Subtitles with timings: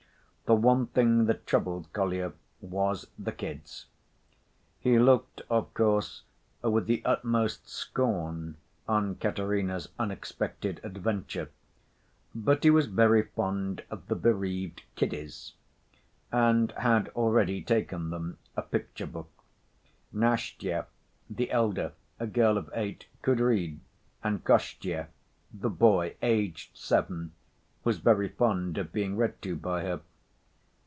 [0.47, 3.85] The one thing that troubled Kolya was "the kids."
[4.81, 6.23] He looked, of course,
[6.61, 11.51] with the utmost scorn on Katerina's unexpected adventure,
[12.35, 15.53] but he was very fond of the bereaved "kiddies,"
[16.33, 19.27] and had already taken them a picture‐book.
[20.11, 20.87] Nastya,
[21.29, 23.79] the elder, a girl of eight, could read,
[24.21, 25.07] and Kostya,
[25.53, 27.31] the boy, aged seven,
[27.85, 30.01] was very fond of being read to by her.